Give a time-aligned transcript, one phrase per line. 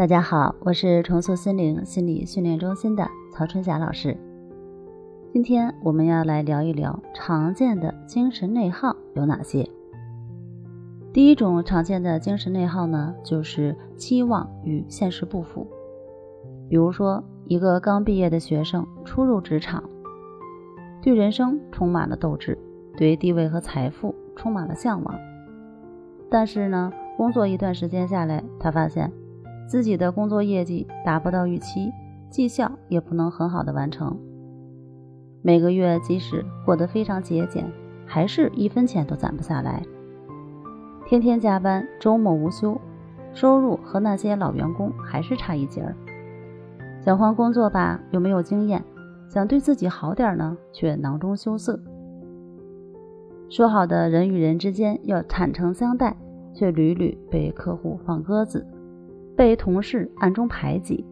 [0.00, 4.16] 大家好，我是重塑心灵心理训练中心的曹春霞老师。
[5.30, 9.68] 今天我们要来聊一聊常见的精神内耗有哪些。
[11.12, 15.66] 第一种常见的精神内耗呢，就是期望与现实不符。
[16.70, 19.84] 比如说，一个刚毕业的学生初入职场，
[21.02, 22.56] 对人生充满了斗志，
[22.96, 25.14] 对地位和财富充满了向往。
[26.30, 29.12] 但是呢，工作一段时间下来，他发现
[29.70, 31.92] 自己的工作业绩达不到预期，
[32.28, 34.18] 绩效也不能很好的完成。
[35.42, 37.64] 每个月即使过得非常节俭，
[38.04, 39.80] 还是一分钱都攒不下来。
[41.06, 42.80] 天天加班，周末无休，
[43.32, 45.94] 收入和那些老员工还是差一截儿。
[47.00, 48.82] 想换工作吧，又没有经验；
[49.28, 51.78] 想对自己好点呢，却囊中羞涩。
[53.48, 56.16] 说好的人与人之间要坦诚相待，
[56.52, 58.66] 却屡屡被客户放鸽子，
[59.36, 61.04] 被同事暗中排挤。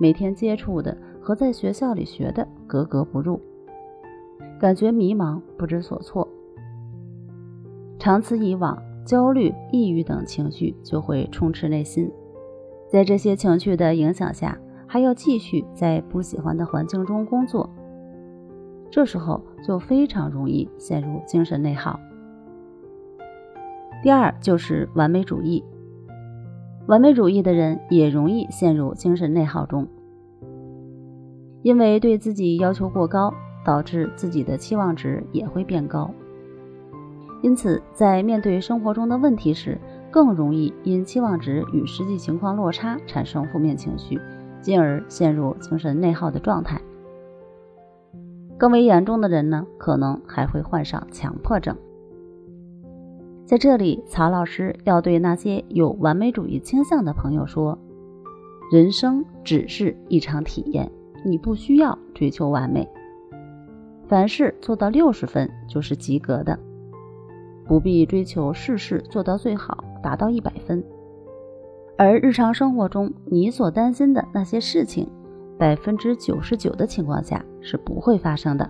[0.00, 3.40] 每天接触的和在学校里学的格格不入，
[4.58, 6.26] 感觉迷茫不知所措。
[7.98, 12.10] 长此以往，焦虑、抑郁等情绪就会充斥内心。
[12.88, 17.70] 在这些情绪的影响下，还要继续在不喜欢的环境中工作，
[18.90, 21.98] 这时候就非常容易陷入精神内耗。
[24.02, 25.64] 第二就是完美主义，
[26.86, 29.86] 完美主义的人也容易陷入精神内耗中，
[31.62, 33.32] 因为对自己要求过高，
[33.64, 36.10] 导致自己的期望值也会变高。
[37.40, 39.78] 因此，在面对生活中的问题时，
[40.10, 44.20] 更容易因期望值与实际情况落差产生负面情绪，
[44.60, 46.80] 进而陷入精神内耗的状态。
[48.58, 51.76] 更为严重的人呢，可能还会患上强迫症。
[53.44, 57.78] 在这里，曹老师要对那些有完美主义倾向的朋友说：
[58.70, 60.90] 人生只是一场体验，
[61.24, 62.88] 你不需要追求完美，
[64.08, 66.58] 凡事做到六十分就是及格的。
[67.66, 70.82] 不必追求事事做到最好，达到一百分。
[71.98, 75.08] 而日常生活中你所担心的那些事情，
[75.58, 78.68] 百分之九十九的情况下是不会发生的。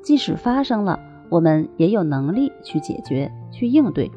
[0.00, 0.98] 即使发生了，
[1.34, 4.08] 我们也有能力去解决、去应对。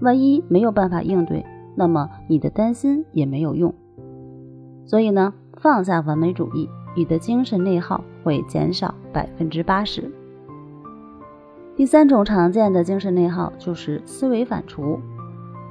[0.00, 1.44] 万一没有办法应对，
[1.74, 3.74] 那么你的担心也没有用。
[4.86, 6.66] 所以呢，放下完美主义，
[6.96, 10.10] 你的精神内耗会减少百分之八十。
[11.76, 14.98] 第三种常见的精神内耗就是思维反刍。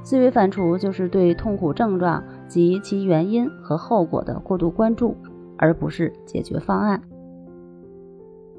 [0.04, 5.16] 思维反刍就是对痛苦症状及其原因和后果的过度关注，
[5.56, 7.02] 而不是解决方案。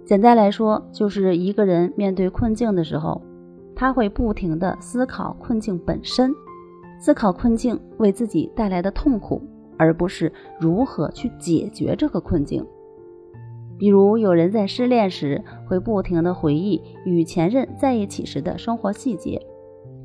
[0.08, 3.22] 简单来说，就是一个人面对困境的时候，
[3.76, 6.34] 他会不停地思考困境本身，
[6.98, 9.42] 思考困境为自己带来的痛苦，
[9.78, 10.32] 而不是
[10.62, 12.66] 如何去解决这个困境。
[13.78, 19.46] 比如，有人在失恋时会不停地回忆与前任在一起时的生活细节，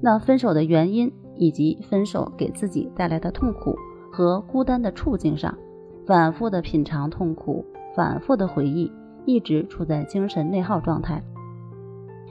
[0.00, 3.76] 那分手的原因以及分手给自己带来的痛苦
[4.10, 5.56] 和孤单的处境上，
[6.04, 7.64] 反复的品尝痛苦，
[7.94, 8.90] 反复的回忆，
[9.24, 11.22] 一直处在精神内耗状态，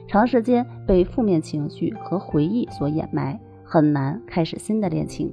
[0.06, 5.32] 长时间被负面情绪和回忆所掩埋，很难开始新的恋情。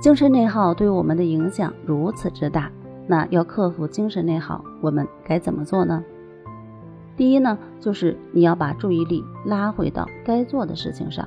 [0.00, 2.70] 精神内耗对我们的影响如此之大。
[3.08, 6.02] 那要克服精神内耗，我们该怎么做呢？
[7.16, 11.26] 第一呢，就是你要把注意力拉回到该做的事情上。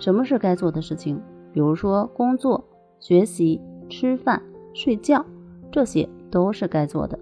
[0.00, 1.20] 什么是该做的事情？
[1.52, 2.62] 比如说工作、
[2.98, 4.42] 学习、吃饭、
[4.74, 5.24] 睡觉，
[5.70, 7.16] 这些都是该做的。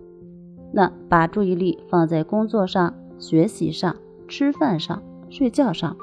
[0.77, 3.95] 那把注意力放在工作上、学习上、
[4.27, 5.97] 吃饭上、睡觉上，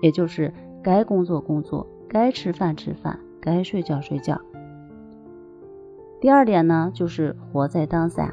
[0.00, 4.40] 也就是该工作工作，该吃饭吃饭，该睡觉睡觉。
[6.20, 8.32] 第二点呢，就是活在当下，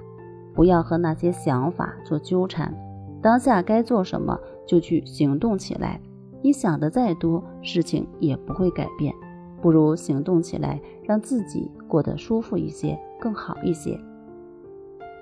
[0.53, 2.71] 不要和那些想法做纠缠。
[3.19, 5.99] 当下该做什么就去行动起来。
[6.43, 9.11] 你想的再多，事情也不会改变。
[9.59, 13.99] 不如行动起来，让自己过得舒服一些，更好一些。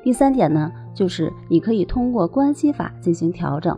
[0.04, 3.78] 第三点呢，就是你可以通过关系法进行调整。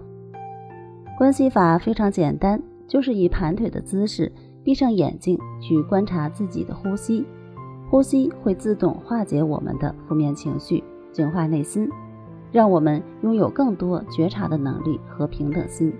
[1.17, 4.31] 关系法非常简单，就是以盘腿的姿势，
[4.63, 7.25] 闭上眼睛去观察自己的呼吸。
[7.89, 11.89] 呼吸会自动化解我们的负面情绪，净化内心，
[12.51, 15.91] 让我们拥有更多觉察的能力和平等心，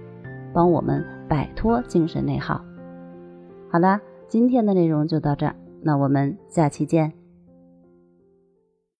[0.54, 2.62] 帮我们摆脱精神内耗。
[3.72, 7.19] 好啦，今天的内容就到这儿，那我们下期见。